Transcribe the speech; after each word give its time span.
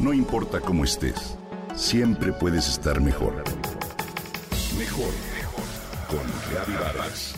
No 0.00 0.14
importa 0.14 0.60
cómo 0.60 0.84
estés, 0.84 1.36
siempre 1.76 2.32
puedes 2.32 2.66
estar 2.68 3.02
mejor. 3.02 3.44
Mejor, 4.78 5.12
mejor. 5.36 5.64
Con 6.08 6.26
Reavivadas. 6.50 7.34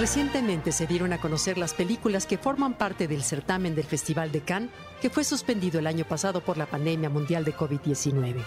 Recientemente 0.00 0.72
se 0.72 0.88
dieron 0.88 1.12
a 1.12 1.20
conocer 1.20 1.58
las 1.58 1.74
películas 1.74 2.26
que 2.26 2.38
forman 2.38 2.74
parte 2.74 3.06
del 3.06 3.22
certamen 3.22 3.76
del 3.76 3.84
Festival 3.84 4.32
de 4.32 4.40
Cannes, 4.40 4.70
que 5.00 5.10
fue 5.10 5.22
suspendido 5.22 5.78
el 5.78 5.86
año 5.86 6.04
pasado 6.04 6.40
por 6.40 6.58
la 6.58 6.66
pandemia 6.66 7.08
mundial 7.08 7.44
de 7.44 7.54
COVID-19. 7.54 8.42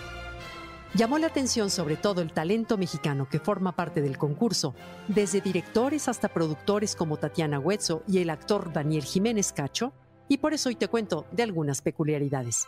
Llamó 0.95 1.19
la 1.19 1.27
atención 1.27 1.69
sobre 1.69 1.97
todo 1.97 2.21
el 2.21 2.33
talento 2.33 2.75
mexicano 2.75 3.29
que 3.29 3.39
forma 3.39 3.73
parte 3.75 4.01
del 4.01 4.17
concurso, 4.17 4.73
desde 5.07 5.39
directores 5.39 6.07
hasta 6.07 6.29
productores 6.29 6.95
como 6.95 7.17
Tatiana 7.17 7.59
Huetzo 7.59 8.03
y 8.07 8.17
el 8.17 8.31
actor 8.31 8.73
Daniel 8.73 9.03
Jiménez 9.03 9.53
Cacho, 9.53 9.93
y 10.27 10.39
por 10.39 10.53
eso 10.53 10.69
hoy 10.69 10.75
te 10.75 10.87
cuento 10.87 11.25
de 11.31 11.43
algunas 11.43 11.81
peculiaridades. 11.81 12.67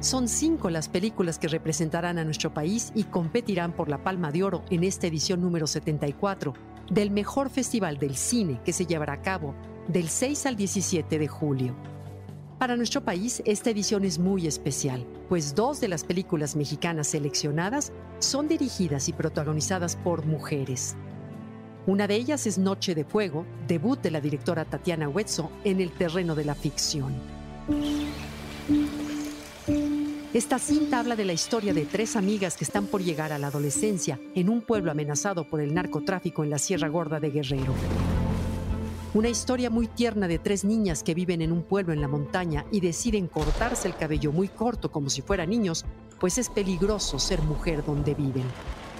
Son 0.00 0.28
cinco 0.28 0.70
las 0.70 0.88
películas 0.88 1.38
que 1.38 1.48
representarán 1.48 2.18
a 2.18 2.24
nuestro 2.24 2.52
país 2.52 2.92
y 2.94 3.04
competirán 3.04 3.72
por 3.72 3.88
la 3.88 4.02
Palma 4.02 4.30
de 4.30 4.42
Oro 4.42 4.64
en 4.70 4.84
esta 4.84 5.06
edición 5.06 5.40
número 5.40 5.66
74 5.66 6.52
del 6.90 7.10
mejor 7.10 7.48
festival 7.48 7.98
del 7.98 8.16
cine 8.16 8.60
que 8.64 8.72
se 8.72 8.86
llevará 8.86 9.14
a 9.14 9.22
cabo 9.22 9.54
del 9.88 10.08
6 10.08 10.46
al 10.46 10.56
17 10.56 11.18
de 11.18 11.28
julio. 11.28 11.95
Para 12.58 12.74
nuestro 12.74 13.02
país, 13.02 13.42
esta 13.44 13.68
edición 13.68 14.04
es 14.06 14.18
muy 14.18 14.46
especial, 14.46 15.06
pues 15.28 15.54
dos 15.54 15.78
de 15.78 15.88
las 15.88 16.04
películas 16.04 16.56
mexicanas 16.56 17.08
seleccionadas 17.08 17.92
son 18.18 18.48
dirigidas 18.48 19.10
y 19.10 19.12
protagonizadas 19.12 19.96
por 19.96 20.24
mujeres. 20.24 20.96
Una 21.86 22.06
de 22.06 22.14
ellas 22.14 22.46
es 22.46 22.56
Noche 22.56 22.94
de 22.94 23.04
Fuego, 23.04 23.44
debut 23.68 24.00
de 24.00 24.10
la 24.10 24.22
directora 24.22 24.64
Tatiana 24.64 25.06
Huetzo 25.06 25.50
en 25.64 25.82
el 25.82 25.92
terreno 25.92 26.34
de 26.34 26.44
la 26.46 26.54
ficción. 26.54 27.14
Esta 30.32 30.58
cinta 30.58 31.00
habla 31.00 31.14
de 31.14 31.26
la 31.26 31.34
historia 31.34 31.74
de 31.74 31.84
tres 31.84 32.16
amigas 32.16 32.56
que 32.56 32.64
están 32.64 32.86
por 32.86 33.02
llegar 33.02 33.32
a 33.32 33.38
la 33.38 33.48
adolescencia 33.48 34.18
en 34.34 34.48
un 34.48 34.62
pueblo 34.62 34.90
amenazado 34.90 35.46
por 35.46 35.60
el 35.60 35.74
narcotráfico 35.74 36.42
en 36.42 36.50
la 36.50 36.58
Sierra 36.58 36.88
Gorda 36.88 37.20
de 37.20 37.30
Guerrero. 37.30 37.74
Una 39.16 39.30
historia 39.30 39.70
muy 39.70 39.86
tierna 39.88 40.28
de 40.28 40.38
tres 40.38 40.62
niñas 40.62 41.02
que 41.02 41.14
viven 41.14 41.40
en 41.40 41.50
un 41.50 41.62
pueblo 41.62 41.94
en 41.94 42.02
la 42.02 42.06
montaña 42.06 42.66
y 42.70 42.80
deciden 42.80 43.28
cortarse 43.28 43.88
el 43.88 43.96
cabello 43.96 44.30
muy 44.30 44.46
corto 44.46 44.92
como 44.92 45.08
si 45.08 45.22
fueran 45.22 45.48
niños, 45.48 45.86
pues 46.20 46.36
es 46.36 46.50
peligroso 46.50 47.18
ser 47.18 47.40
mujer 47.40 47.82
donde 47.82 48.12
viven. 48.12 48.44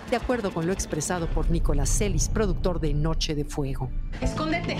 De 0.09 0.17
acuerdo 0.17 0.55
con 0.55 0.67
lo 0.67 0.73
expresado 0.73 1.27
por 1.27 1.51
Nicolás 1.51 1.91
Celis, 1.91 2.31
productor 2.31 2.81
de 2.81 2.95
Noche 2.95 3.35
de 3.35 3.45
Fuego. 3.45 3.91
¡Escóndete! 4.23 4.79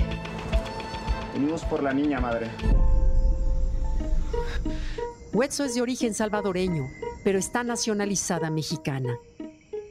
Venimos 1.35 1.63
por 1.65 1.83
la 1.83 1.93
niña, 1.93 2.19
madre. 2.19 2.49
Huetzo 5.35 5.65
es 5.65 5.75
de 5.75 5.83
origen 5.83 6.15
salvadoreño, 6.15 6.87
pero 7.25 7.39
está 7.39 7.63
nacionalizada 7.63 8.49
mexicana. 8.49 9.19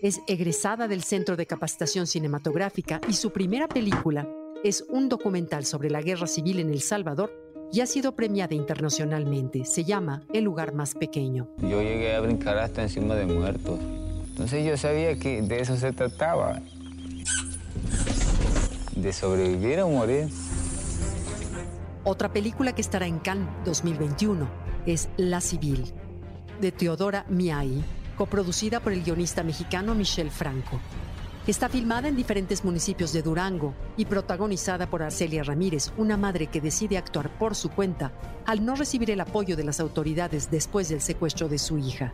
Es 0.01 0.21
egresada 0.25 0.87
del 0.87 1.03
Centro 1.03 1.35
de 1.35 1.45
Capacitación 1.45 2.07
Cinematográfica 2.07 2.99
y 3.07 3.13
su 3.13 3.29
primera 3.29 3.67
película 3.67 4.27
es 4.65 4.83
un 4.89 5.09
documental 5.09 5.63
sobre 5.63 5.91
la 5.91 6.01
guerra 6.01 6.25
civil 6.25 6.59
en 6.59 6.71
El 6.71 6.81
Salvador 6.81 7.31
y 7.71 7.81
ha 7.81 7.85
sido 7.85 8.15
premiada 8.15 8.55
internacionalmente. 8.55 9.63
Se 9.63 9.83
llama 9.83 10.23
El 10.33 10.45
lugar 10.45 10.73
más 10.73 10.95
pequeño. 10.95 11.49
Yo 11.59 11.83
llegué 11.83 12.15
a 12.15 12.19
brincar 12.19 12.57
hasta 12.57 12.81
encima 12.81 13.13
de 13.13 13.27
muertos. 13.27 13.79
Entonces 14.29 14.65
yo 14.65 14.75
sabía 14.75 15.19
que 15.19 15.43
de 15.43 15.59
eso 15.59 15.77
se 15.77 15.91
trataba. 15.91 16.61
De 18.95 19.13
sobrevivir 19.13 19.81
o 19.81 19.89
morir. 19.89 20.29
Otra 22.03 22.33
película 22.33 22.73
que 22.73 22.81
estará 22.81 23.05
en 23.05 23.19
Cannes 23.19 23.47
2021 23.65 24.49
es 24.87 25.09
La 25.17 25.41
Civil, 25.41 25.93
de 26.59 26.71
Teodora 26.71 27.25
Miai, 27.29 27.83
coproducida 28.17 28.79
por 28.79 28.93
el 28.93 29.03
guionista 29.03 29.43
mexicano 29.43 29.93
Michel 29.93 30.31
Franco. 30.31 30.79
Está 31.47 31.69
filmada 31.69 32.07
en 32.07 32.15
diferentes 32.15 32.65
municipios 32.65 33.13
de 33.13 33.21
Durango 33.21 33.75
y 33.97 34.05
protagonizada 34.05 34.89
por 34.89 35.03
Arcelia 35.03 35.43
Ramírez, 35.43 35.91
una 35.95 36.17
madre 36.17 36.47
que 36.47 36.59
decide 36.59 36.97
actuar 36.97 37.29
por 37.37 37.53
su 37.53 37.69
cuenta 37.69 38.11
al 38.47 38.65
no 38.65 38.73
recibir 38.75 39.11
el 39.11 39.21
apoyo 39.21 39.55
de 39.55 39.63
las 39.63 39.79
autoridades 39.79 40.49
después 40.49 40.89
del 40.89 41.01
secuestro 41.01 41.47
de 41.47 41.59
su 41.59 41.77
hija. 41.77 42.11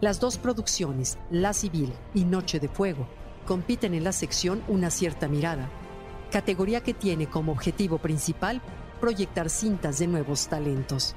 Las 0.00 0.18
dos 0.18 0.36
producciones, 0.36 1.16
La 1.30 1.52
Civil 1.52 1.92
y 2.12 2.24
Noche 2.24 2.58
de 2.58 2.66
Fuego, 2.66 3.06
compiten 3.46 3.94
en 3.94 4.02
la 4.02 4.10
sección 4.10 4.64
Una 4.66 4.90
cierta 4.90 5.28
mirada, 5.28 5.70
categoría 6.32 6.80
que 6.80 6.92
tiene 6.92 7.28
como 7.28 7.52
objetivo 7.52 7.98
principal 7.98 8.60
proyectar 9.00 9.48
cintas 9.48 10.00
de 10.00 10.08
nuevos 10.08 10.48
talentos. 10.48 11.14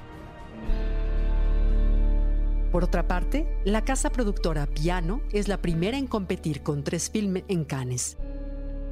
Por 2.72 2.84
otra 2.84 3.08
parte, 3.08 3.46
la 3.64 3.84
casa 3.84 4.10
productora 4.10 4.66
Piano 4.66 5.22
es 5.32 5.48
la 5.48 5.56
primera 5.56 5.96
en 5.96 6.06
competir 6.06 6.62
con 6.62 6.84
tres 6.84 7.08
filmes 7.08 7.44
en 7.48 7.64
Cannes. 7.64 8.18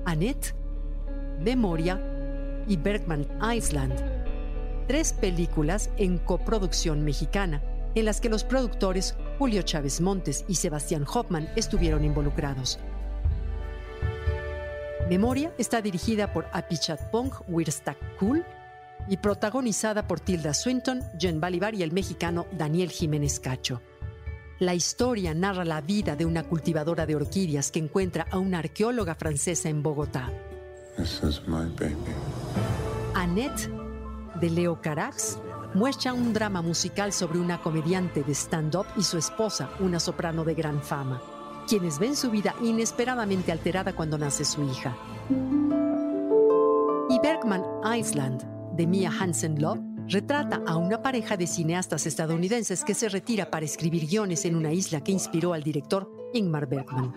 Annette, 0.06 0.54
Memoria 1.40 2.00
y 2.66 2.76
Bergman 2.78 3.26
Island. 3.54 3.94
Tres 4.88 5.12
películas 5.12 5.90
en 5.98 6.16
coproducción 6.18 7.04
mexicana, 7.04 7.62
en 7.94 8.06
las 8.06 8.20
que 8.20 8.30
los 8.30 8.44
productores 8.44 9.14
Julio 9.38 9.62
Chávez 9.62 10.00
Montes 10.00 10.44
y 10.48 10.54
Sebastián 10.54 11.04
Hoffman 11.12 11.48
estuvieron 11.56 12.04
involucrados. 12.04 12.78
Memoria 15.10 15.52
está 15.58 15.82
dirigida 15.82 16.32
por 16.32 16.46
Apichatpong 16.52 17.30
Wirstak-Kul 17.48 18.44
y 19.08 19.18
protagonizada 19.18 20.06
por 20.06 20.20
Tilda 20.20 20.54
Swinton, 20.54 21.02
Jen 21.18 21.40
Balibar 21.40 21.74
y 21.74 21.82
el 21.82 21.92
mexicano 21.92 22.46
Daniel 22.52 22.90
Jiménez 22.90 23.40
Cacho. 23.40 23.80
La 24.58 24.74
historia 24.74 25.34
narra 25.34 25.66
la 25.66 25.82
vida 25.82 26.16
de 26.16 26.24
una 26.24 26.44
cultivadora 26.44 27.04
de 27.04 27.14
orquídeas 27.14 27.70
que 27.70 27.78
encuentra 27.78 28.26
a 28.30 28.38
una 28.38 28.60
arqueóloga 28.60 29.14
francesa 29.14 29.68
en 29.68 29.82
Bogotá. 29.82 30.32
Annette, 33.14 33.70
de 34.40 34.50
Leo 34.50 34.80
Carax, 34.80 35.38
muestra 35.74 36.14
un 36.14 36.32
drama 36.32 36.62
musical 36.62 37.12
sobre 37.12 37.38
una 37.38 37.60
comediante 37.60 38.22
de 38.22 38.34
stand-up 38.34 38.86
y 38.96 39.02
su 39.02 39.18
esposa, 39.18 39.68
una 39.78 40.00
soprano 40.00 40.42
de 40.42 40.54
gran 40.54 40.82
fama, 40.82 41.20
quienes 41.68 41.98
ven 41.98 42.16
su 42.16 42.30
vida 42.30 42.54
inesperadamente 42.62 43.52
alterada 43.52 43.94
cuando 43.94 44.16
nace 44.16 44.46
su 44.46 44.62
hija. 44.64 44.96
Y 47.10 47.18
Bergman 47.20 47.62
Island, 47.94 48.55
de 48.76 48.86
Mia 48.86 49.10
Hansen 49.10 49.60
Love 49.60 49.80
retrata 50.08 50.62
a 50.66 50.76
una 50.76 51.02
pareja 51.02 51.36
de 51.36 51.46
cineastas 51.46 52.06
estadounidenses 52.06 52.84
que 52.84 52.94
se 52.94 53.08
retira 53.08 53.50
para 53.50 53.64
escribir 53.64 54.06
guiones 54.06 54.44
en 54.44 54.54
una 54.54 54.72
isla 54.72 55.02
que 55.02 55.12
inspiró 55.12 55.52
al 55.52 55.62
director 55.62 56.10
Ingmar 56.32 56.68
Bergman. 56.68 57.12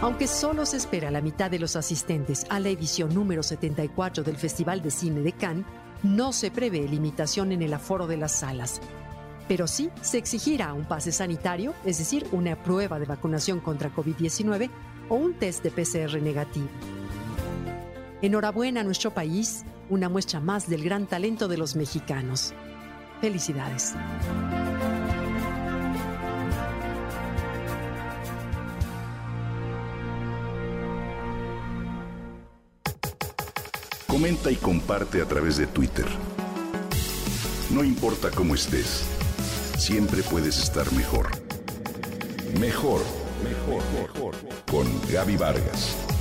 Aunque 0.00 0.26
solo 0.26 0.66
se 0.66 0.78
espera 0.78 1.12
la 1.12 1.20
mitad 1.20 1.50
de 1.50 1.60
los 1.60 1.76
asistentes 1.76 2.44
a 2.50 2.58
la 2.58 2.70
edición 2.70 3.14
número 3.14 3.42
74 3.42 4.24
del 4.24 4.36
Festival 4.36 4.82
de 4.82 4.90
Cine 4.90 5.20
de 5.20 5.32
Cannes, 5.32 5.64
no 6.02 6.32
se 6.32 6.50
prevé 6.50 6.88
limitación 6.88 7.52
en 7.52 7.62
el 7.62 7.72
aforo 7.72 8.08
de 8.08 8.16
las 8.16 8.32
salas. 8.32 8.80
Pero 9.46 9.68
sí 9.68 9.90
se 10.00 10.18
exigirá 10.18 10.72
un 10.72 10.84
pase 10.86 11.12
sanitario, 11.12 11.72
es 11.84 11.98
decir, 11.98 12.26
una 12.32 12.60
prueba 12.60 12.98
de 12.98 13.06
vacunación 13.06 13.60
contra 13.60 13.94
COVID-19 13.94 14.70
o 15.08 15.14
un 15.14 15.34
test 15.34 15.62
de 15.62 15.70
PCR 15.70 16.20
negativo. 16.20 16.68
Enhorabuena 18.22 18.82
a 18.82 18.84
nuestro 18.84 19.12
país, 19.12 19.64
una 19.90 20.08
muestra 20.08 20.38
más 20.38 20.68
del 20.70 20.84
gran 20.84 21.08
talento 21.08 21.48
de 21.48 21.56
los 21.58 21.74
mexicanos. 21.74 22.54
Felicidades. 23.20 23.94
Comenta 34.06 34.52
y 34.52 34.54
comparte 34.54 35.20
a 35.20 35.26
través 35.26 35.56
de 35.56 35.66
Twitter. 35.66 36.06
No 37.72 37.82
importa 37.82 38.30
cómo 38.30 38.54
estés, 38.54 39.04
siempre 39.76 40.22
puedes 40.22 40.62
estar 40.62 40.92
mejor. 40.92 41.26
Mejor, 42.60 43.00
mejor, 43.42 43.82
mejor. 44.00 44.36
Con 44.70 44.86
Gaby 45.10 45.36
Vargas. 45.36 46.11